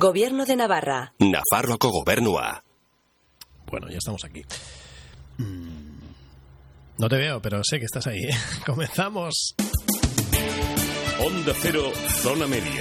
[0.01, 1.13] Gobierno de Navarra.
[1.19, 2.65] Nafarroako gobernua.
[3.71, 4.43] Bueno, ya estamos aquí.
[5.37, 5.99] Mm.
[6.97, 8.25] No te veo, pero sé que estás ahí.
[8.25, 8.35] ¿eh?
[8.67, 9.55] Comenzamos.
[11.23, 11.93] Onda Cero,
[12.23, 12.81] Zona Media.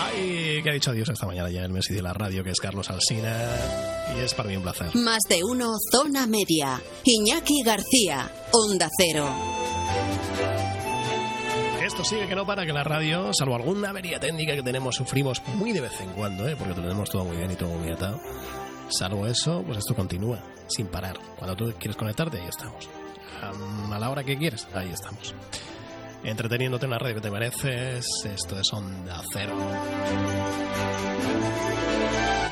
[0.00, 2.52] Ay, que ha dicho adiós esta mañana ya en el Messi de la radio, que
[2.52, 3.36] es Carlos Alsina.
[4.16, 4.94] Y es para mí un placer.
[4.94, 6.80] Más de uno, Zona Media.
[7.04, 9.28] Iñaki García, Onda Cero.
[11.86, 15.40] Esto sigue que no para que la radio, salvo alguna avería técnica que tenemos, sufrimos
[15.54, 16.56] muy de vez en cuando, ¿eh?
[16.58, 18.20] porque tenemos todo muy bien y todo muy atado.
[18.88, 21.16] Salvo eso, pues esto continúa, sin parar.
[21.36, 22.88] Cuando tú quieres conectarte, ahí estamos.
[23.40, 25.32] A la hora que quieres, ahí estamos.
[26.24, 29.56] Entreteniéndote en la radio que te mereces, esto es Onda Cero.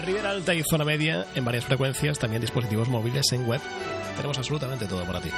[0.07, 3.61] Ribera Alta y Zona Media, en varias frecuencias, también dispositivos móviles en web.
[4.15, 5.31] Tenemos absolutamente todo para ti.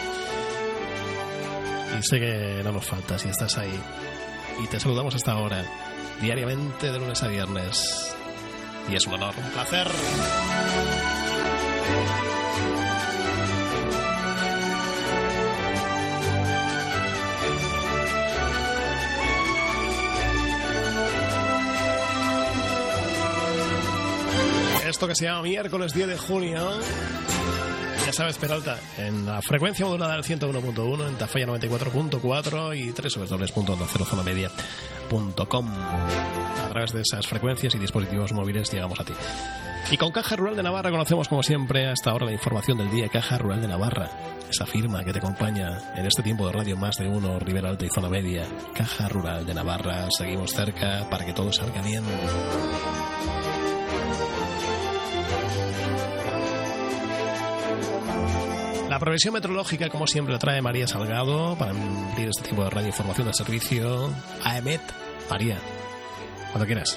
[1.98, 3.80] Y sé que no nos falta si estás ahí.
[4.62, 5.64] Y te saludamos hasta ahora,
[6.20, 8.14] diariamente de lunes a viernes.
[8.88, 9.88] Y es un honor, un placer.
[24.88, 26.70] Esto que se llama miércoles 10 de junio.
[28.06, 35.68] Ya sabes, Peralta, en la frecuencia modulada del 101.1, en Tafalla 94.4 y www.ondacerozonamedia.com.
[35.68, 39.12] A través de esas frecuencias y dispositivos móviles llegamos a ti.
[39.90, 43.08] Y con Caja Rural de Navarra conocemos como siempre hasta ahora la información del día
[43.08, 44.08] Caja Rural de Navarra.
[44.48, 47.86] Esa firma que te acompaña en este tiempo de radio más de uno, Ribera Alta
[47.86, 48.46] y Zona Media.
[48.72, 50.06] Caja Rural de Navarra.
[50.16, 52.04] Seguimos cerca para que todo salga bien.
[58.96, 62.86] La previsión meteorológica, como siempre, la trae María Salgado para abrir este tipo de radio
[62.86, 64.10] información del servicio
[64.42, 64.80] AEMET.
[65.28, 65.58] María,
[66.50, 66.96] cuando quieras.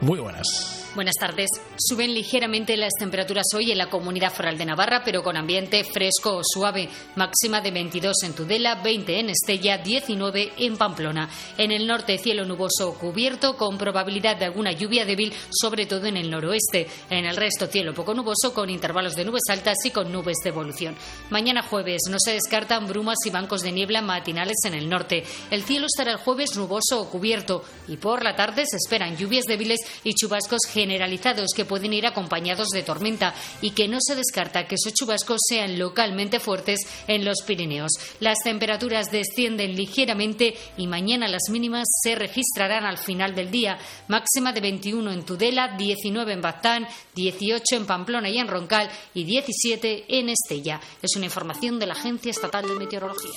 [0.00, 0.75] Muy buenas.
[0.96, 1.50] Buenas tardes.
[1.76, 6.36] Suben ligeramente las temperaturas hoy en la comunidad foral de Navarra, pero con ambiente fresco
[6.36, 6.88] o suave.
[7.16, 11.28] Máxima de 22 en Tudela, 20 en Estella, 19 en Pamplona.
[11.58, 16.16] En el norte, cielo nuboso cubierto, con probabilidad de alguna lluvia débil, sobre todo en
[16.16, 16.88] el noroeste.
[17.10, 20.48] En el resto, cielo poco nuboso, con intervalos de nubes altas y con nubes de
[20.48, 20.96] evolución.
[21.28, 25.24] Mañana jueves no se descartan brumas y bancos de niebla matinales en el norte.
[25.50, 29.44] El cielo estará el jueves nuboso o cubierto y por la tarde se esperan lluvias
[29.44, 34.68] débiles y chubascos generalizados que pueden ir acompañados de tormenta y que no se descarta
[34.68, 37.90] que esos chubascos sean localmente fuertes en los Pirineos.
[38.20, 43.78] Las temperaturas descienden ligeramente y mañana las mínimas se registrarán al final del día.
[44.06, 46.86] Máxima de 21 en Tudela, 19 en Baztán,
[47.16, 50.80] 18 en Pamplona y en Roncal y 17 en Estella.
[51.02, 53.32] Es una información de la Agencia Estatal de Meteorología.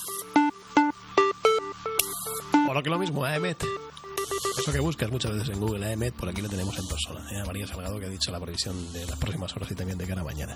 [2.70, 3.89] O lo que lo mismo, AEMET.
[4.60, 7.26] Eso que buscas muchas veces en Google AEMET, por aquí lo tenemos en persona.
[7.32, 7.42] ¿eh?
[7.48, 10.20] María Salgado que ha dicho la previsión de las próximas horas y también de cara
[10.20, 10.54] a mañana.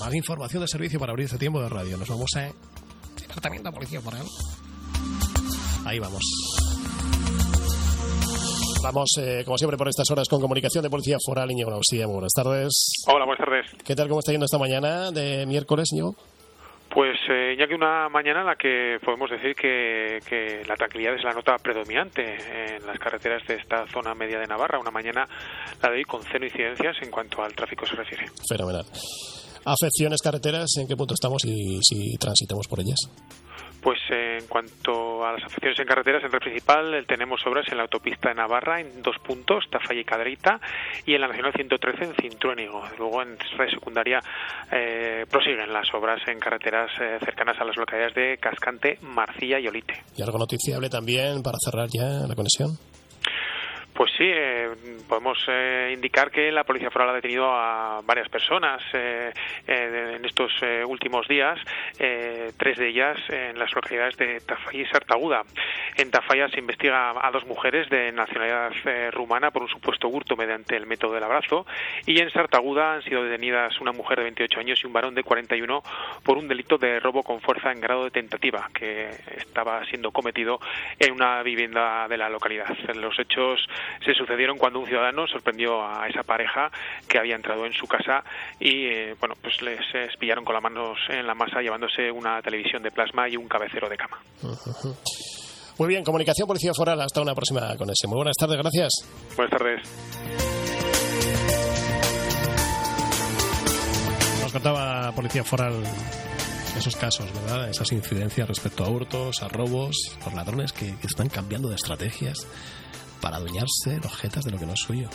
[0.00, 1.98] Más información de servicio para abrir este tiempo de radio.
[1.98, 2.50] Nos vamos a...
[3.20, 4.24] Departamento de Policía Foral.
[5.84, 6.22] Ahí vamos.
[8.82, 12.06] Vamos, eh, como siempre, por estas horas con comunicación de Policía Foral, Íñigo Nausía.
[12.06, 13.04] Muy buenas tardes.
[13.06, 13.66] Hola, buenas tardes.
[13.84, 16.16] ¿Qué tal, cómo está yendo esta mañana de miércoles, Íñigo?
[16.96, 21.14] Pues eh, ya que una mañana en la que podemos decir que, que, la tranquilidad
[21.14, 25.28] es la nota predominante en las carreteras de esta zona media de Navarra, una mañana
[25.82, 28.24] la de hoy con cero incidencias en cuanto al tráfico se refiere.
[28.48, 28.86] Fenomenal.
[29.66, 32.96] Afecciones carreteras, ¿en qué punto estamos y si transitamos por ellas?
[33.86, 37.76] Pues eh, en cuanto a las afecciones en carreteras, en red principal tenemos obras en
[37.76, 40.60] la autopista de Navarra en dos puntos, Tafalla y Cadreita,
[41.04, 42.82] y en la Nacional 113 en Cintruénigo.
[42.98, 44.18] Luego en red secundaria
[44.72, 49.68] eh, prosiguen las obras en carreteras eh, cercanas a las localidades de Cascante, Marcilla y
[49.68, 50.02] Olite.
[50.16, 52.76] ¿Y algo noticiable también para cerrar ya la conexión?
[54.16, 54.70] Sí, eh,
[55.06, 59.30] podemos eh, indicar que la Policía Foral ha detenido a varias personas eh,
[59.66, 60.52] en estos
[60.86, 61.58] últimos días,
[62.56, 65.42] tres de ellas en las localidades de Tafalla y Sartaguda.
[65.96, 68.72] En Tafalla se investiga a dos mujeres de nacionalidad
[69.12, 71.66] rumana por un supuesto hurto mediante el método del abrazo
[72.06, 75.24] y en Sartaguda han sido detenidas una mujer de 28 años y un varón de
[75.24, 75.82] 41
[76.22, 80.58] por un delito de robo con fuerza en grado de tentativa que estaba siendo cometido
[80.98, 82.76] en una vivienda de la localidad.
[82.94, 83.66] Los hechos
[84.06, 86.70] se sucedieron cuando un ciudadano sorprendió a esa pareja
[87.08, 88.22] que había entrado en su casa
[88.60, 92.82] y eh, bueno pues les espillaron con las manos en la masa llevándose una televisión
[92.82, 94.18] de plasma y un cabecero de cama.
[95.78, 98.06] Muy bien, comunicación policía foral, hasta una próxima con ese.
[98.06, 98.92] Muy buenas tardes, gracias.
[99.36, 99.82] Buenas tardes.
[104.42, 105.82] Nos contaba Policía Foral
[106.78, 107.68] esos casos, ¿verdad?
[107.68, 112.46] Esas incidencias respecto a hurtos, a robos, los ladrones que, que están cambiando de estrategias
[113.20, 115.08] para adueñarse los jetas de lo que no es suyo.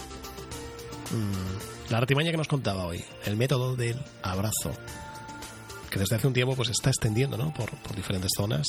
[1.12, 4.72] Mm, la artimaña que nos contaba hoy, el método del abrazo,
[5.90, 7.54] que desde hace un tiempo pues está extendiendo ¿no?
[7.54, 8.68] por, diferentes zonas,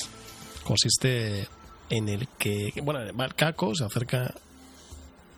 [0.65, 1.47] consiste
[1.89, 4.35] en el que, bueno, va el caco, se acerca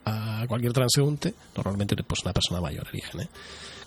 [0.06, 3.28] a cualquier transeúnte, normalmente pues una persona mayor eligen, ¿eh?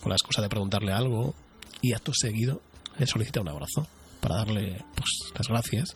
[0.02, 1.34] con la excusa de preguntarle algo
[1.82, 2.62] y acto seguido
[2.98, 3.88] le solicita un abrazo
[4.20, 5.96] para darle pues las gracias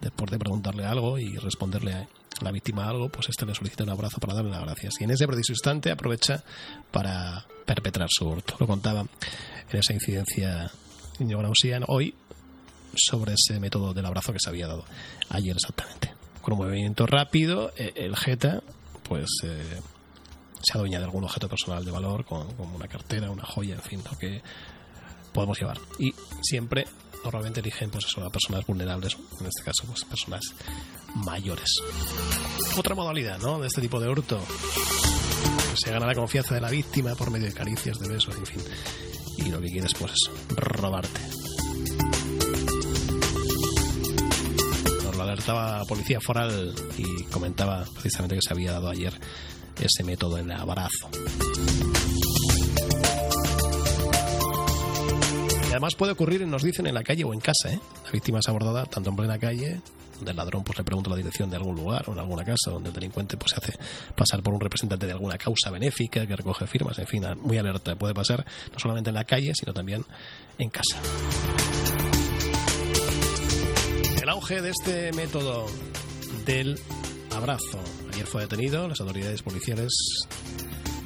[0.00, 2.08] después de preguntarle algo y responderle a
[2.40, 4.94] la víctima algo, pues este le solicita un abrazo para darle las gracias.
[5.00, 6.42] Y en ese preciso instante aprovecha
[6.90, 8.56] para perpetrar su hurto.
[8.58, 9.00] Lo contaba
[9.70, 10.70] en esa incidencia
[11.18, 12.14] Íñigo Nausian hoy
[12.96, 14.84] sobre ese método del abrazo que se había dado
[15.30, 16.12] ayer exactamente.
[16.42, 18.62] Con un movimiento rápido, eh, el Jeta
[19.02, 19.80] pues eh,
[20.62, 24.02] se adueña de algún objeto personal de valor, como una cartera, una joya, en fin,
[24.10, 24.42] lo que
[25.34, 25.78] podemos llevar.
[25.98, 26.86] Y siempre
[27.22, 30.42] normalmente eligen pues eso, a personas vulnerables, en este caso pues personas
[31.16, 31.68] mayores.
[32.78, 33.58] Otra modalidad, ¿no?
[33.60, 34.40] De este tipo de hurto.
[35.74, 38.62] Se gana la confianza de la víctima por medio de caricias, de besos, en fin.
[39.38, 41.20] Y lo que quieres pues es robarte.
[45.04, 49.12] Nos lo alertaba Policía Foral y comentaba precisamente que se había dado ayer
[49.80, 51.10] ese método en abrazo.
[55.74, 57.72] Además puede ocurrir, nos dicen, en la calle o en casa.
[57.72, 57.80] ¿eh?
[58.04, 59.80] La víctima es abordada tanto en plena calle,
[60.16, 62.70] donde el ladrón pues, le pregunta la dirección de algún lugar o en alguna casa,
[62.70, 63.78] donde el delincuente pues, se hace
[64.14, 66.96] pasar por un representante de alguna causa benéfica que recoge firmas.
[67.00, 67.96] En fin, muy alerta.
[67.96, 70.04] Puede pasar no solamente en la calle, sino también
[70.58, 70.96] en casa.
[74.22, 75.66] El auge de este método
[76.46, 76.78] del
[77.34, 77.80] abrazo.
[78.12, 79.92] Ayer fue detenido, las autoridades policiales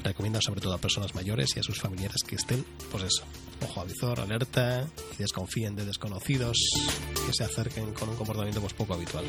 [0.09, 3.25] recomiendan sobre todo a personas mayores y a sus familiares que estén, pues eso,
[3.63, 6.57] ojo avizor, alerta y desconfíen de desconocidos
[7.27, 9.25] que se acerquen con un comportamiento pues poco habitual.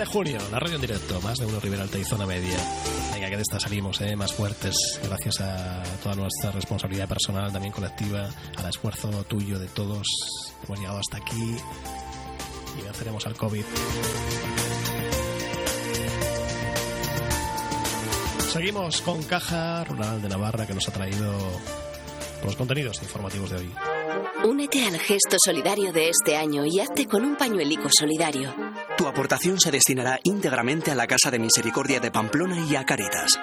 [0.00, 2.56] De junio, la radio en directo, más de uno Rivera Alta y Zona Media.
[3.12, 4.16] Venga, que de esta salimos, ¿eh?
[4.16, 10.06] más fuertes, gracias a toda nuestra responsabilidad personal, también colectiva, al esfuerzo tuyo de todos.
[10.64, 11.54] Hemos llegado hasta aquí
[12.78, 13.64] y venceremos al COVID.
[18.50, 21.30] Seguimos con Caja Rural de Navarra que nos ha traído
[22.42, 23.70] los contenidos informativos de hoy.
[24.44, 28.69] Únete al gesto solidario de este año y hazte con un pañuelico solidario.
[29.10, 33.40] Aportación se destinará íntegramente a la Casa de Misericordia de Pamplona y a Caritas,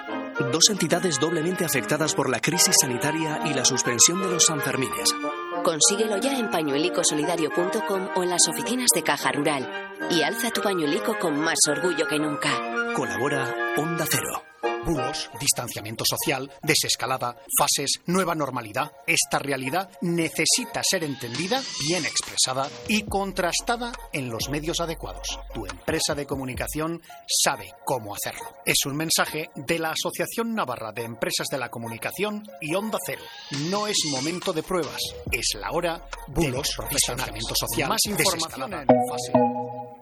[0.50, 5.14] dos entidades doblemente afectadas por la crisis sanitaria y la suspensión de los Sanfermines.
[5.62, 9.68] Consíguelo ya en pañuelicosolidario.com o en las oficinas de Caja Rural
[10.10, 12.48] y alza tu pañuelico con más orgullo que nunca.
[12.94, 14.42] Colabora Onda Cero.
[14.88, 18.90] Bulos, distanciamiento social, desescalada, fases, nueva normalidad.
[19.06, 25.38] Esta realidad necesita ser entendida, bien expresada y contrastada en los medios adecuados.
[25.52, 28.40] Tu empresa de comunicación sabe cómo hacerlo.
[28.64, 33.20] Es un mensaje de la Asociación Navarra de Empresas de la Comunicación y Onda Cero.
[33.68, 37.90] No es momento de pruebas, es la hora de los distanciamiento social.
[37.90, 39.97] Más información en fase.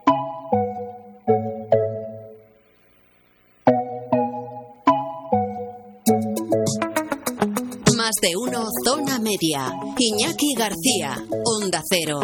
[8.07, 9.75] Más de uno, zona media.
[9.99, 12.21] Iñaki García, Onda Cero.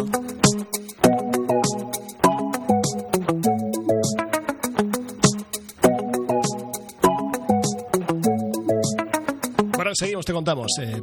[9.75, 10.71] Bueno, seguimos, te contamos.
[10.79, 11.01] Eh,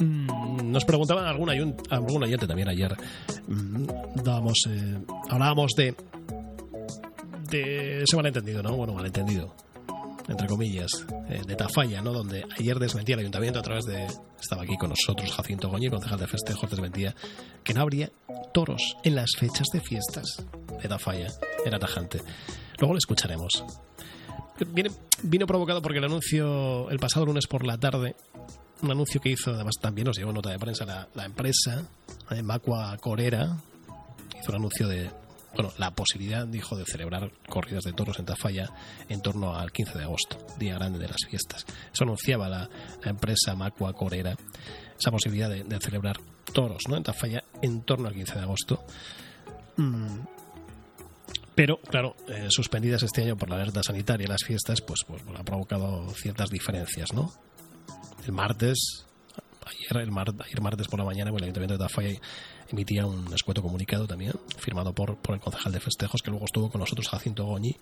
[0.00, 1.48] mm, nos preguntaban algún,
[1.88, 2.94] algún oyente también ayer.
[3.46, 3.86] Mm,
[4.22, 4.98] dábamos, eh,
[5.30, 5.94] hablábamos de,
[7.50, 8.76] de ese malentendido, ¿no?
[8.76, 9.54] Bueno, malentendido
[10.28, 10.90] entre comillas,
[11.28, 12.12] eh, de Tafalla, ¿no?
[12.12, 14.06] Donde ayer desmentía el ayuntamiento a través de...
[14.40, 17.14] Estaba aquí con nosotros Jacinto Goñi, concejal de festejos, desmentía
[17.64, 18.10] que no habría
[18.52, 20.44] toros en las fechas de fiestas
[20.80, 21.28] de Tafalla.
[21.64, 22.20] Era tajante.
[22.78, 23.64] Luego lo escucharemos.
[24.68, 24.90] Viene,
[25.22, 28.16] vino provocado porque el anuncio el pasado lunes por la tarde,
[28.82, 31.84] un anuncio que hizo, además también nos llegó nota de prensa la, la empresa,
[32.30, 33.56] eh, Macua Corera,
[34.40, 35.10] hizo un anuncio de,
[35.54, 38.70] bueno, la posibilidad, dijo, de celebrar corridas de toros en Tafalla
[39.08, 41.64] en torno al 15 de agosto, día grande de las fiestas.
[41.92, 42.68] Eso anunciaba la,
[43.02, 44.36] la empresa Macua Corera
[44.98, 46.18] esa posibilidad de, de celebrar
[46.52, 46.96] toros ¿no?
[46.96, 48.84] en Tafalla en torno al 15 de agosto.
[49.76, 50.18] Mm,
[51.58, 55.42] pero, claro, eh, suspendidas este año por la alerta sanitaria las fiestas, pues, pues, ha
[55.42, 57.32] provocado ciertas diferencias, ¿no?
[58.24, 59.07] El martes,
[59.68, 62.20] ayer, el martes por la mañana, pues, el Ayuntamiento de Tafalla
[62.68, 66.70] emitía un escueto comunicado también, firmado por, por el concejal de festejos, que luego estuvo
[66.70, 67.76] con nosotros, Jacinto Goñi,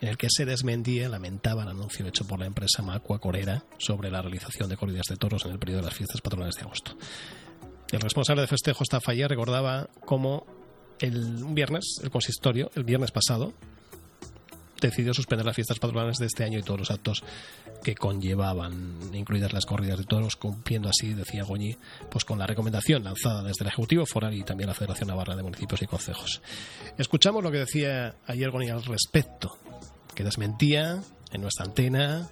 [0.00, 4.10] en el que se desmentía, lamentaba el anuncio hecho por la empresa Macua Corera sobre
[4.10, 6.96] la realización de corridas de toros en el periodo de las fiestas patronales de agosto.
[7.90, 10.46] El responsable de festejos Tafalla recordaba cómo
[10.98, 13.52] el viernes, el consistorio, el viernes pasado,
[14.88, 17.22] decidió suspender las fiestas patronales de este año y todos los actos
[17.82, 21.76] que conllevaban, incluidas las corridas de toros, cumpliendo así, decía Goñi,
[22.10, 25.42] pues con la recomendación lanzada desde el Ejecutivo Foral y también la Federación Navarra de
[25.42, 26.42] Municipios y Concejos.
[26.98, 29.58] Escuchamos lo que decía ayer Goñi al respecto,
[30.14, 32.28] que desmentía en nuestra antena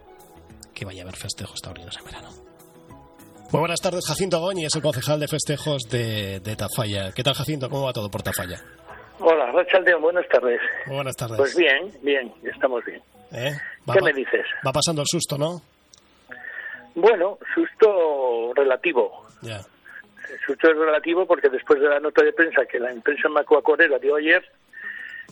[0.74, 2.30] que vaya a haber festejos taurinos en verano.
[3.52, 7.10] Muy buenas tardes, Jacinto Goñi, es el concejal de festejos de, de Tafalla.
[7.12, 7.68] ¿Qué tal, Jacinto?
[7.68, 8.62] ¿Cómo va todo por Tafalla?
[9.20, 10.60] Hola, Rachaldeo, buenas tardes.
[10.86, 11.36] Buenas tardes.
[11.36, 13.02] Pues bien, bien, estamos bien.
[13.32, 13.52] ¿Eh?
[13.88, 14.46] Va ¿Qué me dices?
[14.66, 15.60] Va pasando el susto, ¿no?
[16.94, 19.26] Bueno, susto relativo.
[19.42, 19.60] Ya.
[20.46, 24.16] Susto es relativo porque después de la nota de prensa que la empresa Macuacorera dio
[24.16, 24.42] ayer,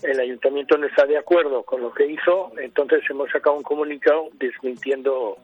[0.03, 4.29] el ayuntamiento no está de acuerdo con lo que hizo, entonces hemos sacado un comunicado
[4.35, 5.39] desmintiendo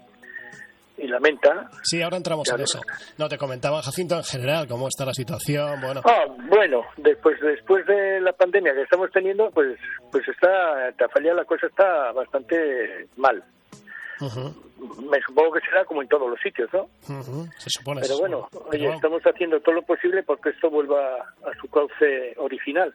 [0.96, 1.68] y lamenta.
[1.82, 2.80] Sí, ahora entramos en eso.
[3.18, 5.80] No, te comentaba, Jacinto, en general, cómo está la situación.
[5.80, 9.78] Bueno, Ah, bueno, después después de la pandemia que estamos teniendo, pues
[10.12, 13.42] pues está Tafalla la cosa está bastante mal.
[14.20, 14.54] ujú,
[15.10, 16.88] Me supongo que será como en todos los sitios, ¿no?
[17.08, 18.00] ujú, se supone.
[18.02, 18.68] Pero bueno, supone.
[18.70, 22.94] oye, Pero- estamos haciendo todo lo posible porque esto vuelva a su cauce original.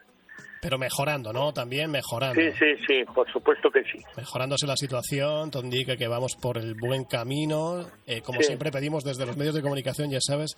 [0.62, 1.52] Pero mejorando, ¿no?
[1.52, 2.40] También mejorando.
[2.40, 3.98] Sí, sí, sí, por supuesto que sí.
[4.16, 7.86] Mejorándose la situación, te indica que vamos por el buen camino.
[8.06, 8.48] Eh, como Sí.
[8.48, 10.54] siempre pedimos desde los medios de comunicación, ya sabes,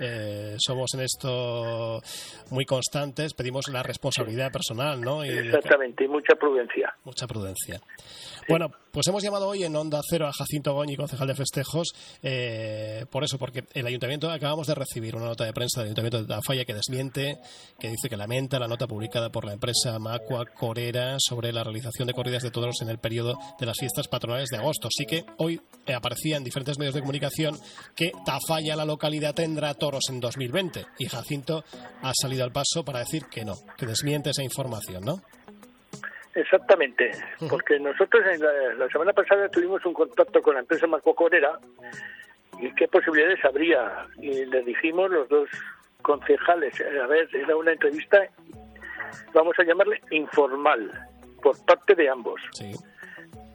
[0.00, 2.00] eh, somos en esto
[2.50, 5.24] muy constantes, pedimos la responsabilidad personal, ¿no?
[5.24, 6.94] Y Exactamente, y mucha prudencia.
[7.04, 7.80] mucha prudencia.
[8.48, 13.06] Bueno, pues hemos llamado hoy en Onda Cero a Jacinto Goñi, concejal de festejos, eh,
[13.12, 16.26] por eso, porque el ayuntamiento acabamos de recibir una nota de prensa del ayuntamiento de
[16.26, 17.38] Tafalla que desmiente,
[17.78, 22.08] que dice que lamenta la nota publicada por la empresa Macua Corera sobre la realización
[22.08, 24.88] de corridas de toros en el periodo de las fiestas patronales de agosto.
[24.90, 27.56] Sí que hoy eh, aparecía en diferentes medios de comunicación
[27.94, 31.64] que Tafalla, la localidad, tendrá toros en 2020 y Jacinto
[32.02, 35.22] ha salido al paso para decir que no, que desmiente esa información, ¿no?
[36.38, 37.10] Exactamente,
[37.50, 41.58] porque nosotros en la, la semana pasada tuvimos un contacto con la empresa Macuacorera
[42.60, 44.06] y qué posibilidades habría.
[44.20, 45.48] Y le dijimos los dos
[46.02, 48.22] concejales, eh, a ver, era una entrevista,
[49.34, 50.92] vamos a llamarle informal,
[51.42, 52.40] por parte de ambos.
[52.52, 52.72] Sí.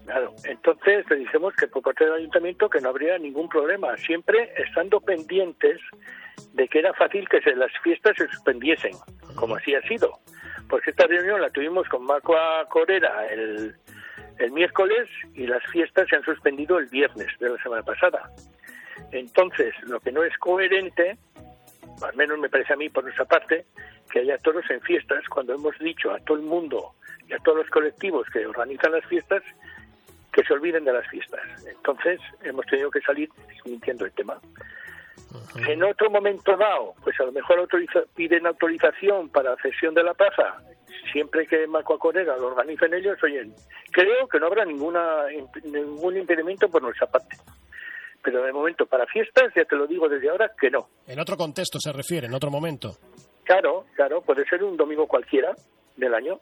[0.04, 4.52] Claro, entonces le dijimos que por parte del ayuntamiento que no habría ningún problema, siempre
[4.58, 5.80] estando pendientes
[6.52, 8.92] de que era fácil que se, las fiestas se suspendiesen,
[9.36, 10.20] como así ha sido.
[10.70, 13.76] Porque esta reunión la tuvimos con Macua Corera el,
[14.40, 18.30] el miércoles y las fiestas se han suspendido el viernes de la semana pasada.
[19.12, 21.18] Entonces, lo que no es coherente,
[22.02, 23.66] al menos me parece a mí por nuestra parte,
[24.12, 26.94] que haya toros en fiestas cuando hemos dicho a todo el mundo
[27.28, 29.44] y a todos los colectivos que organizan las fiestas
[30.32, 31.42] que se olviden de las fiestas.
[31.68, 34.40] Entonces, hemos tenido que salir desmintiendo el tema.
[35.68, 40.14] En otro momento dado, pues a lo mejor autoriza- piden autorización para cesión de la
[40.14, 40.62] plaza,
[41.12, 43.50] siempre que Macuacorera lo organicen ellos, oye,
[43.92, 45.26] creo que no habrá ninguna
[45.64, 47.36] ningún impedimento por nuestra parte.
[48.24, 50.88] Pero de momento, para fiestas, ya te lo digo desde ahora, que no.
[51.08, 52.92] En otro contexto se refiere, en otro momento.
[53.44, 55.54] Claro, claro, puede ser un domingo cualquiera
[55.98, 56.40] del año.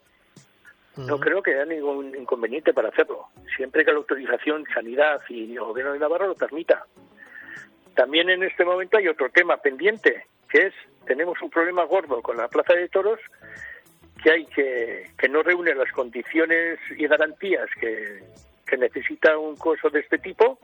[0.96, 5.60] No creo que haya ningún inconveniente para hacerlo, siempre que la autorización, sanidad y el
[5.60, 6.84] gobierno de Navarra lo permita.
[7.94, 10.74] También en este momento hay otro tema pendiente, que es,
[11.06, 13.20] tenemos un problema gordo con la Plaza de Toros,
[14.22, 18.20] que hay que, que no reúne las condiciones y garantías que,
[18.66, 20.58] que necesita un coso de este tipo,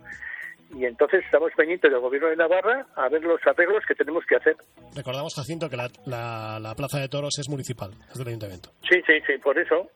[0.75, 4.37] y entonces estamos pendientes del gobierno de Navarra a ver los arreglos que tenemos que
[4.37, 4.57] hacer.
[4.95, 8.71] Recordamos, Jacinto, que la, la- la Plaza de Toros es municipal, es del ayuntamiento.
[8.89, 9.91] Sí, sí, sí, por eso.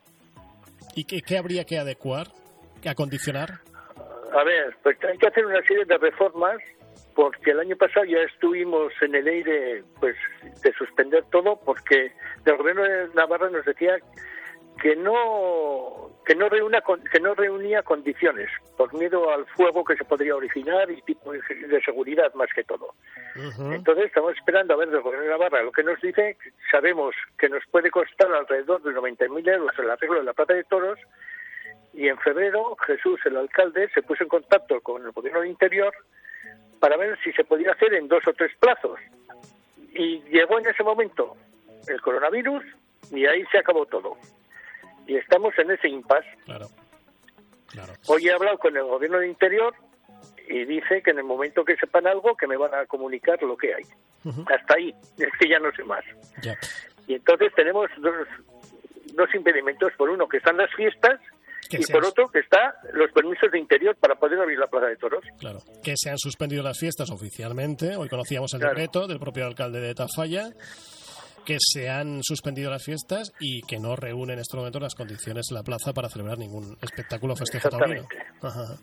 [0.96, 2.26] ¿Y qué, qué habría que adecuar,
[2.82, 3.50] que acondicionar?
[4.34, 6.56] A ver, pues hay que hacer una serie de reformas
[7.14, 10.16] porque el año pasado ya estuvimos en el aire pues
[10.62, 12.12] de suspender todo porque
[12.44, 13.98] el gobierno de Navarra nos decía
[14.80, 20.04] que no que no reúna que no reunía condiciones por miedo al fuego que se
[20.04, 22.94] podría originar y tipo de seguridad más que todo.
[23.72, 26.36] Entonces estamos esperando a ver del gobierno de Navarra lo que nos dice.
[26.70, 30.64] Sabemos que nos puede costar alrededor de 90.000 euros el arreglo de la Plaza de
[30.64, 30.98] Toros
[31.92, 35.92] y en febrero Jesús, el alcalde, se puso en contacto con el gobierno de Interior
[36.82, 38.98] para ver si se podía hacer en dos o tres plazos.
[39.94, 41.36] Y llegó en ese momento
[41.86, 42.64] el coronavirus
[43.12, 44.16] y ahí se acabó todo.
[45.06, 46.26] Y estamos en ese impasse.
[46.44, 46.66] Claro.
[47.68, 47.92] claro.
[48.08, 49.72] Hoy he hablado con el gobierno de Interior
[50.48, 53.56] y dice que en el momento que sepan algo que me van a comunicar lo
[53.56, 53.84] que hay.
[54.52, 56.04] Hasta ahí, es que ya no sé más.
[57.06, 58.26] Y entonces tenemos dos,
[59.14, 59.92] dos impedimentos.
[59.92, 61.20] Por uno, que están las fiestas
[61.76, 64.66] Que y sean- por otro, que está los permisos de interior para poder abrir la
[64.68, 65.24] plaza de toros.
[65.38, 67.96] Claro, que se han suspendido las fiestas oficialmente.
[67.96, 68.74] Hoy conocíamos el Claro.
[68.74, 70.50] decreto del propio alcalde de Tafalla,
[71.44, 75.46] que se han suspendido las fiestas y que no reúnen en este momento las condiciones
[75.50, 78.06] en la plaza para celebrar ningún espectáculo festejo taurino.
[78.40, 78.76] Ajá.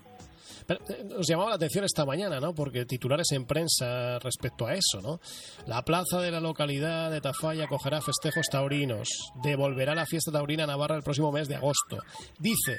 [0.69, 2.53] Pero, eh, nos llamaba la atención esta mañana, ¿no?
[2.53, 5.19] Porque titulares en prensa respecto a eso, ¿no?
[5.65, 9.09] La plaza de la localidad de Tafalla acogerá festejos taurinos.
[9.43, 11.97] Devolverá la fiesta taurina a Navarra el próximo mes de agosto.
[12.37, 12.77] Dice,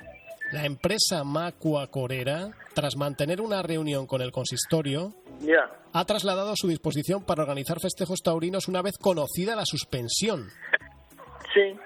[0.52, 5.12] la empresa Macua Corera, tras mantener una reunión con el consistorio,
[5.92, 10.48] ha trasladado su disposición para organizar festejos taurinos una vez conocida la suspensión.
[11.54, 11.76] sí.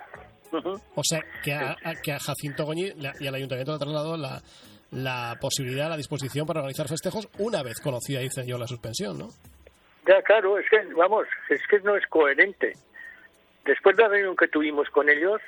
[0.95, 4.17] O sea, que a, a- que a Jacinto Goñi y al ayuntamiento le ha trasladado
[4.17, 4.41] la,
[4.95, 9.29] la posibilidad, la disposición para organizar festejos una vez conocida, dice yo, la suspensión, ¿no?
[10.07, 12.73] Ya, claro, es que, vamos, es que no es coherente.
[13.65, 15.41] Después de la reunión que tuvimos con ellos,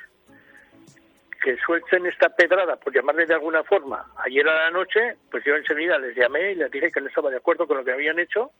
[1.43, 5.55] que suelten esta pedrada, por llamarle de alguna forma, ayer a la noche, pues yo
[5.55, 8.19] enseguida les llamé y les dije que no estaba de acuerdo con lo que habían
[8.19, 8.51] hecho,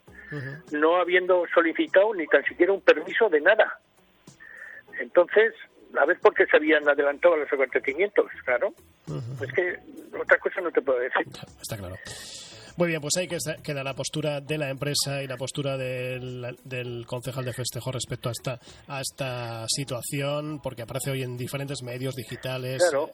[0.71, 3.79] no habiendo solicitado ni tan siquiera un permiso de nada.
[4.99, 5.53] Entonces,
[5.99, 8.73] a ver por qué se habían adelantado a los acontecimientos, claro.
[9.41, 9.77] Es que
[10.19, 11.27] otra cosa no te puedo decir.
[11.61, 11.95] Está claro.
[12.77, 16.55] Muy bien, pues ahí que- queda la postura de la empresa y la postura del,
[16.63, 21.81] del concejal de festejo respecto a esta, a esta situación, porque aparece hoy en diferentes
[21.81, 22.83] medios digitales.
[22.89, 23.09] Claro.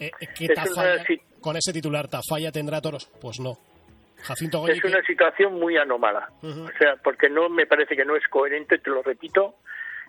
[0.00, 3.06] Eh, eh, que Es una Tafalla- si- con ese titular, ¿Tafalla tendrá toros?
[3.20, 3.56] Pues no.
[4.20, 6.28] Jacinto Goñi, Es una situación muy anómala.
[6.42, 9.54] O sea, porque no me parece que no es coherente, te lo repito,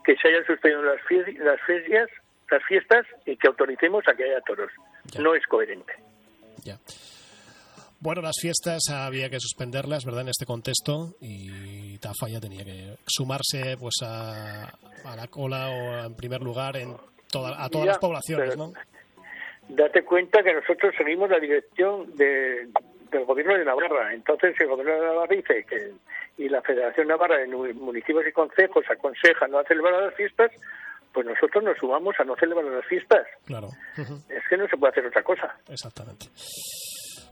[0.03, 0.99] que se hayan suspendido las,
[1.39, 2.09] las fiestas,
[2.49, 4.71] las fiestas y que autoricemos a que haya toros.
[5.19, 5.93] No es coherente.
[6.63, 6.77] Ya.
[8.01, 10.21] Bueno, las fiestas había que suspenderlas, ¿verdad?
[10.21, 14.65] En este contexto y Tafalla tenía que sumarse pues a,
[15.03, 16.95] a la cola o en primer lugar en
[17.29, 18.71] toda- a todas Ya, las poblaciones, ¿no?
[19.67, 22.69] Date cuenta que nosotros seguimos la dirección de-
[23.11, 24.13] del gobierno de Navarra.
[24.13, 25.91] Entonces el gobierno de Navarra dice que
[26.37, 30.51] y la Federación Navarra de Municipios y Concejos aconseja no celebrar las fiestas,
[31.13, 33.27] pues nosotros nos sumamos a no celebrar las fiestas.
[33.45, 33.67] Claro.
[33.97, 35.55] Ujú, Es que no se puede hacer otra cosa.
[35.67, 36.27] Exactamente.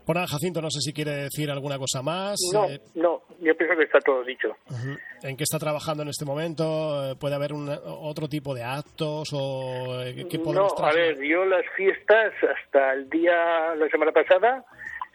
[0.06, 2.36] Bueno, Jacinto, no sé si quiere decir alguna cosa más.
[2.54, 4.48] No, Eh, no, yo pienso que está todo dicho.
[4.70, 4.96] ujú.
[5.22, 7.10] ¿En qué está trabajando en este momento?
[7.10, 11.14] Eh, ¿Puede haber un, otro tipo de actos o eh, qué No, podemos a trasladar?
[11.16, 14.64] ver, yo las fiestas hasta el día, la semana pasada,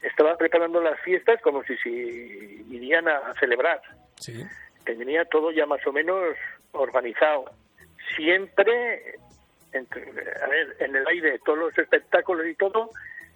[0.04, 3.82] estaba preparando las fiestas como si se irían a celebrar.
[4.20, 4.44] Sí.
[4.86, 6.36] Tenía todo ya más o menos
[6.74, 7.46] organizado.
[8.16, 9.16] Siempre,
[9.72, 10.04] entre-
[10.44, 12.89] a ver, en el aire, todos los espectáculos y todo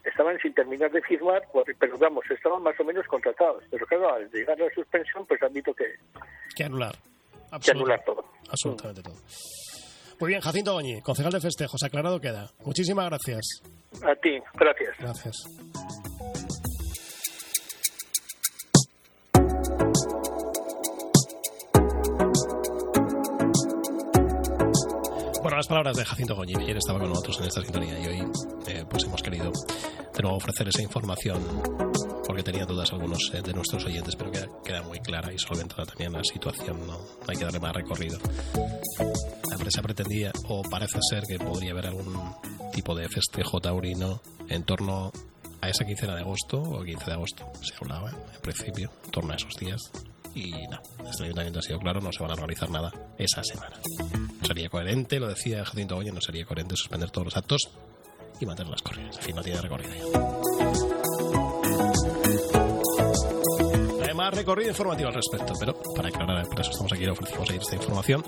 [0.03, 1.41] estaban sin terminar de firmar,
[1.79, 3.63] pero vamos, estaban más o menos contratados.
[3.71, 5.85] Pero claro, al llegar la suspensión, pues han dicho que,
[6.55, 6.95] Que anular.
[7.63, 8.23] que anular todo.
[8.49, 9.15] Absolutamente todo.
[10.19, 12.49] Muy bien, Jacinto Goñi, concejal de festejos, aclarado queda.
[12.65, 13.61] Muchísimas gracias.
[14.03, 14.95] A ti, gracias.
[14.99, 16.16] Gracias.
[25.57, 28.31] Bueno, las palabras de Jacinto Goñi, ayer estaba con nosotros en esta sintonía y hoy
[28.67, 29.51] eh, pues hemos querido
[30.13, 31.41] de nuevo ofrecer esa información
[32.27, 35.83] porque tenía dudas algunos eh, de nuestros oyentes, pero queda, queda muy clara y solventada
[35.85, 38.19] también la situación, no, hay que darle más recorrido.
[39.49, 42.35] La empresa pretendía, o parece ser que podría haber algún
[42.71, 45.11] tipo de festejo taurino en torno
[45.59, 47.51] a esa quincena de agosto o 15 de agosto.
[47.63, 49.81] Se hablaba, en principio, en torno a esos días.
[50.35, 53.79] Y no, el ayuntamiento ha sido claro, no se van a organizar nada esa semana.
[54.47, 57.69] Sería coherente, lo decía Jacinto Goña, no sería coherente suspender todos los actos
[58.39, 59.17] y mantener las corridas.
[59.17, 60.03] En fin, tiene recorrido ya.
[64.03, 67.61] Además, recorrido informativo al respecto, pero para aclarar, por eso estamos aquí, le ofrecimos ayer
[67.61, 68.23] esta información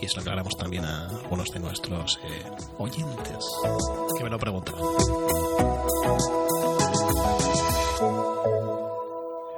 [0.00, 2.44] y se lo aclaramos también a algunos de nuestros eh,
[2.78, 3.44] oyentes
[4.16, 4.74] que me lo preguntan.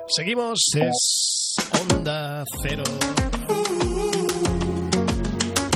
[0.08, 1.54] Seguimos, es
[1.88, 2.82] Onda Cero.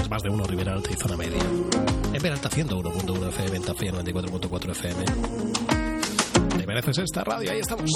[0.09, 1.43] Más de uno, Rivera Alta y Zona Media.
[2.13, 5.05] En Peralta 101.1 FM, en Tafalla 94.4 FM.
[6.57, 7.51] ¿Te mereces esta radio?
[7.51, 7.91] Ahí estamos.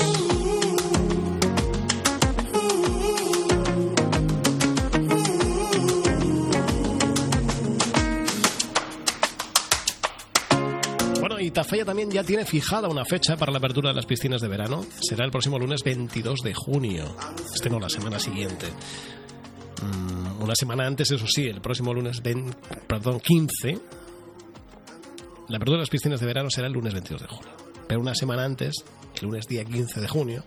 [11.43, 14.47] Y Tafalla también ya tiene fijada una fecha para la apertura de las piscinas de
[14.47, 14.87] verano.
[15.01, 17.17] Será el próximo lunes 22 de junio.
[17.53, 18.67] Este no, la semana siguiente.
[19.83, 22.21] Mm, una semana antes, eso sí, el próximo lunes
[22.87, 23.79] perdón, 15.
[25.49, 27.53] La apertura de las piscinas de verano será el lunes 22 de junio.
[27.87, 28.75] Pero una semana antes,
[29.21, 30.45] el lunes día 15 de junio,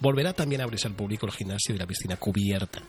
[0.00, 2.82] volverá también a abrirse al público el gimnasio y la piscina cubierta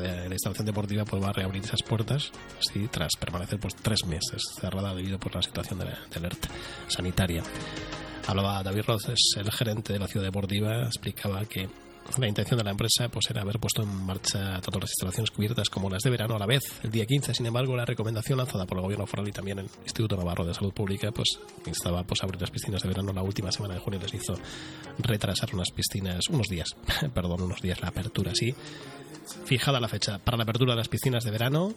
[0.00, 4.42] la, instalación deportiva pues, va a reabrir esas puertas así, tras permanecer pues, tres meses
[4.60, 5.86] cerrada debido por la situación de,
[6.16, 6.48] alerta
[6.88, 7.42] sanitaria.
[8.26, 11.68] Hablaba David Roces, el gerente de la ciudad deportiva, explicaba que
[12.18, 15.68] la intención de la empresa pues, era haber puesto en marcha tanto las instalaciones cubiertas
[15.68, 17.34] como las de verano a la vez el día 15.
[17.34, 20.54] Sin embargo, la recomendación lanzada por el gobierno foral y también el Instituto Navarro de
[20.54, 23.80] Salud Pública pues instaba pues, a abrir las piscinas de verano la última semana de
[23.80, 24.34] junio les hizo
[24.98, 26.76] retrasar unas piscinas, unos días,
[27.14, 28.54] perdón, unos días la apertura, sí,
[29.44, 31.72] Fijada la fecha para la apertura de las piscinas de verano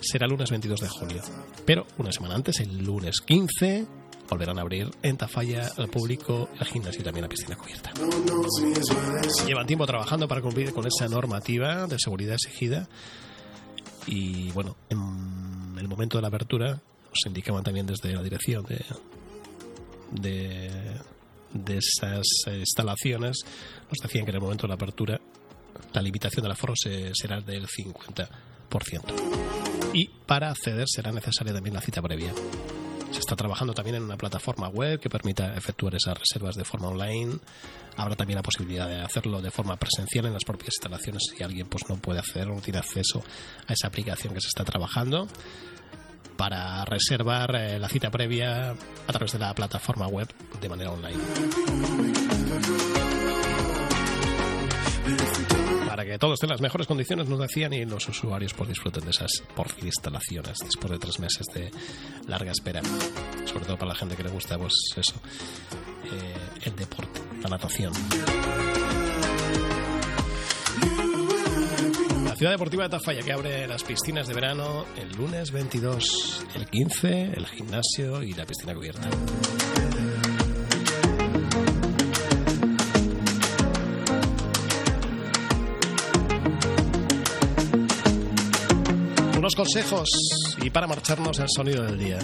[0.00, 1.22] será el lunes 22 de julio.
[1.64, 3.86] Pero una semana antes, el lunes 15,
[4.28, 7.92] volverán a abrir en Tafalla al público el gimnasio y también la piscina cubierta.
[9.46, 12.88] Llevan tiempo trabajando para cumplir con esa normativa de seguridad exigida
[14.06, 18.84] y bueno, en el momento de la apertura nos indicaban también desde la dirección de,
[20.10, 21.00] de,
[21.52, 23.38] de esas instalaciones,
[23.88, 25.20] nos decían que en el momento de la apertura
[25.92, 28.28] la limitación del aforo será del 50%.
[29.92, 32.32] Y para acceder será necesaria también la cita previa.
[33.14, 36.88] Se está trabajando también en una plataforma web que permita efectuar esas reservas de forma
[36.88, 37.38] online.
[37.96, 41.68] Habrá también la posibilidad de hacerlo de forma presencial en las propias instalaciones si alguien
[41.68, 43.22] pues no puede hacer o no tiene acceso
[43.68, 45.28] a esa aplicación que se está trabajando
[46.36, 50.26] para reservar eh, la cita previa a través de la plataforma web
[50.60, 51.22] de manera online
[56.04, 59.10] que todos estén en las mejores condiciones, nos decían, y los usuarios pues disfruten de
[59.10, 61.70] esas por fin instalaciones después de tres meses de
[62.26, 62.82] larga espera.
[63.44, 65.14] Sobre todo para la gente que le gusta, pues eso,
[66.04, 67.92] eh, el deporte, la natación.
[72.24, 76.66] La ciudad deportiva de Tafalla que abre las piscinas de verano el lunes 22, el
[76.66, 79.08] 15, el gimnasio y la piscina cubierta.
[89.54, 90.08] Consejos
[90.60, 92.18] y para marcharnos el sonido del día.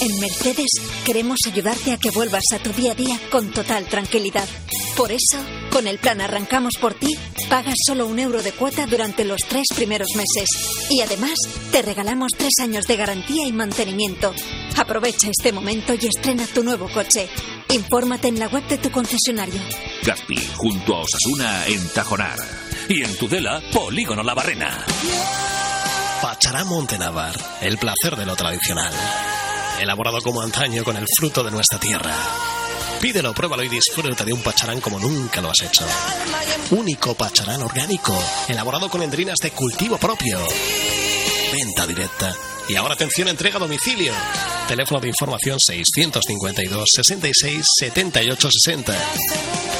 [0.00, 0.70] En Mercedes
[1.04, 4.48] queremos ayudarte a que vuelvas a tu día a día con total tranquilidad.
[4.96, 5.38] Por eso,
[5.70, 7.14] con el plan Arrancamos por ti,
[7.50, 10.48] pagas solo un euro de cuota durante los tres primeros meses.
[10.90, 11.34] Y además,
[11.72, 14.32] te regalamos tres años de garantía y mantenimiento.
[14.76, 17.28] Aprovecha este momento y estrena tu nuevo coche.
[17.70, 19.60] Infórmate en la web de tu concesionario.
[20.06, 22.38] Gaspi, junto a Osasuna en Tajonar.
[22.88, 24.86] Y en Tudela, Polígono La Barrena.
[26.22, 28.92] Pachará Montenavar, el placer de lo tradicional.
[29.80, 32.14] Elaborado como antaño con el fruto de nuestra tierra.
[33.00, 35.84] Pídelo, pruébalo y disfruta de un pacharán como nunca lo has hecho.
[36.70, 38.16] Único pacharán orgánico,
[38.46, 40.38] elaborado con endrinas de cultivo propio.
[41.52, 42.32] Venta directa.
[42.68, 44.12] Y ahora atención, entrega a domicilio.
[44.68, 48.94] Teléfono de información 652 66 78 60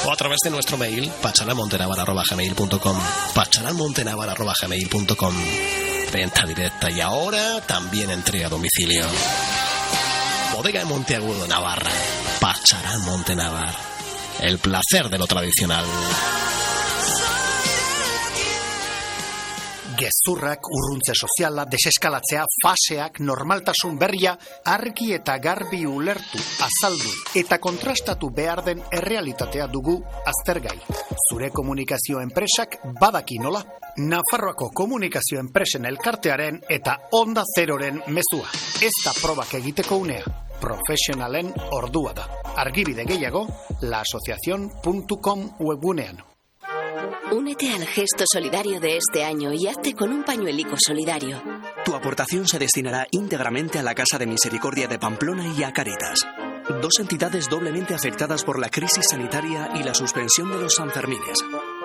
[0.07, 2.99] o a través de nuestro mail pachalamontenavar.gmail.com
[3.35, 5.35] pachalamontenavar.gmail.com
[6.13, 9.05] Venta directa y ahora también entrega a domicilio.
[10.55, 11.91] Bodega de Monteagudo, Navarra.
[12.41, 13.75] Pacharán Montenavar.
[14.41, 15.85] El placer de lo tradicional.
[19.97, 24.37] Gezurrak, urruntze soziala, deseskalatzea, faseak, normaltasun berria,
[24.69, 29.97] argi eta garbi ulertu, azaldu eta kontrastatu behar den errealitatea dugu
[30.33, 30.77] aztergai.
[31.31, 33.65] Zure komunikazio enpresak badaki nola?
[33.97, 38.53] Nafarroako komunikazio enpresen elkartearen eta onda zeroren mezua.
[38.85, 40.25] Ez da probak egiteko unea.
[40.61, 42.29] Profesionalen ordua da.
[42.57, 43.47] Argibide gehiago,
[43.83, 46.36] laasociacion.com webunean.
[47.31, 51.43] Únete al gesto solidario de este año y hazte con un pañuelico solidario.
[51.85, 56.21] Tu aportación se destinará íntegramente a la Casa de Misericordia de Pamplona y a Caritas,
[56.81, 61.39] dos entidades doblemente afectadas por la crisis sanitaria y la suspensión de los Sanfermines.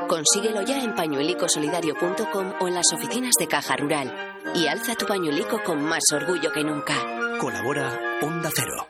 [0.07, 4.13] Consíguelo ya en pañuelicosolidario.com o en las oficinas de Caja Rural
[4.55, 6.95] y alza tu pañuelico con más orgullo que nunca.
[7.39, 8.87] Colabora Onda Cero.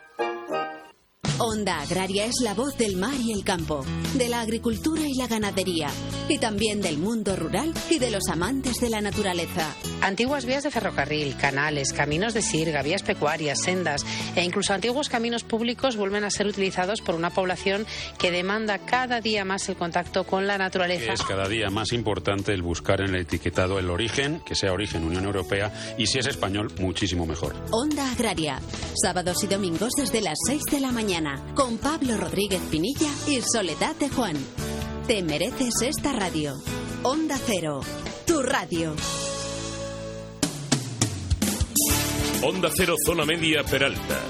[1.38, 5.26] Onda Agraria es la voz del mar y el campo, de la agricultura y la
[5.26, 5.88] ganadería,
[6.28, 9.74] y también del mundo rural y de los amantes de la naturaleza.
[10.02, 14.04] Antiguas vías de ferrocarril, canales, caminos de sirga, vías pecuarias, sendas
[14.36, 17.86] e incluso antiguos caminos públicos vuelven a ser utilizados por una población
[18.18, 21.12] que demanda cada día más el contacto con la naturaleza.
[21.12, 25.04] Es cada día más importante el buscar en el etiquetado el origen, que sea origen
[25.04, 27.54] Unión Europea, y si es español, muchísimo mejor.
[27.70, 28.60] Onda Agraria,
[29.00, 31.21] sábados y domingos desde las 6 de la mañana,
[31.54, 34.36] con Pablo Rodríguez Pinilla y Soledad de Juan.
[35.06, 36.54] Te mereces esta radio.
[37.02, 37.80] Onda Cero,
[38.26, 38.94] tu radio.
[42.42, 44.20] Onda Cero Zona Media Peralta.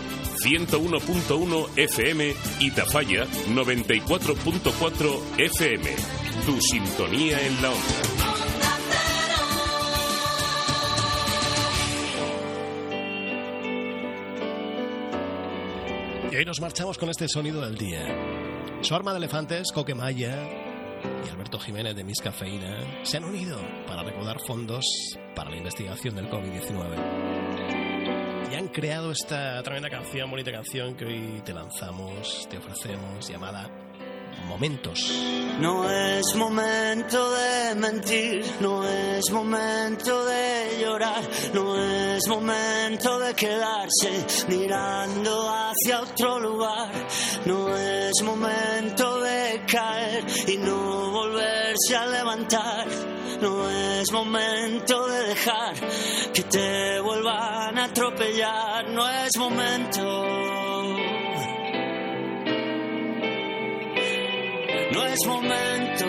[0.44, 5.90] 101.1 FM y Tafalla 94.4 FM.
[6.44, 8.12] Tu sintonía en la onda.
[16.32, 18.06] Y hoy nos marchamos con este sonido del día.
[18.80, 20.48] Su arma de elefantes, Coquemaya
[21.26, 24.82] y Alberto Jiménez de Miss Cafeína se han unido para recaudar fondos
[25.36, 28.50] para la investigación del COVID-19.
[28.50, 33.68] Y han creado esta tremenda canción, bonita canción que hoy te lanzamos, te ofrecemos, llamada
[34.46, 34.98] Momentos.
[35.60, 41.22] No es momento de mentir, no es momento de llorar,
[41.54, 46.90] no es momento de quedarse mirando hacia otro lugar,
[47.44, 52.86] no es momento de caer y no volverse a levantar,
[53.40, 55.74] no es momento de dejar
[56.32, 60.51] que te vuelvan a atropellar, no es momento.
[64.92, 66.07] No es momento.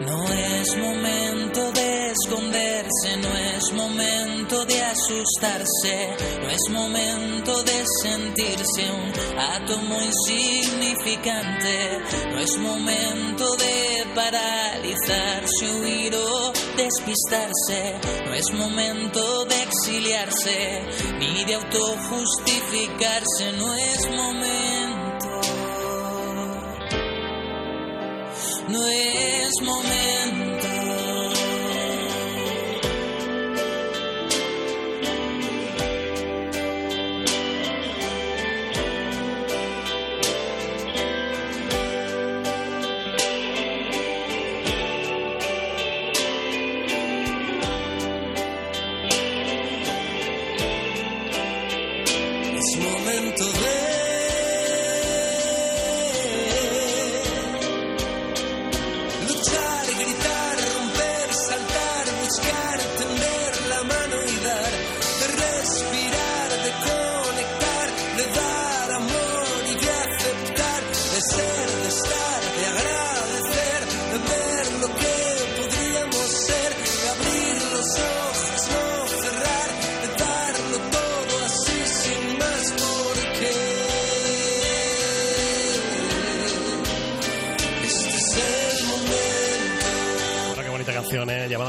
[0.00, 1.81] No es momento
[2.12, 12.38] esconderse, no es momento de asustarse, no es momento de sentirse un átomo insignificante, no
[12.40, 17.94] es momento de paralizarse, huir o despistarse,
[18.26, 20.82] no es momento de exiliarse,
[21.18, 25.02] ni de autojustificarse, no es momento.
[28.68, 30.21] No es momento.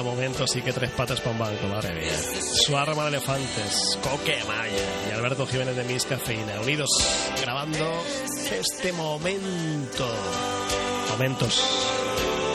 [0.04, 2.12] Momentos y que tres patas para un banco, madre mía.
[2.66, 6.90] Su arma de elefantes, Coquemaya y Alberto Jiménez de Miss Cafeína, unidos
[7.42, 8.04] grabando
[8.52, 10.06] este momento.
[11.10, 11.64] Momentos.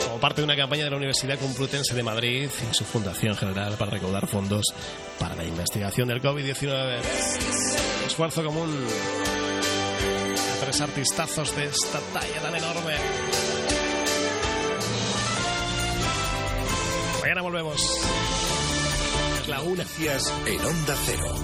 [0.05, 3.73] Como parte de una campaña de la Universidad Complutense de Madrid y su Fundación General
[3.77, 4.67] para recaudar fondos
[5.17, 6.99] para la investigación del COVID-19.
[8.05, 8.85] Esfuerzo común
[10.37, 12.95] a tres artistazos de esta talla tan enorme.
[17.29, 17.79] Mañana volvemos.
[19.47, 19.85] La una.
[20.47, 21.35] En Onda Cero.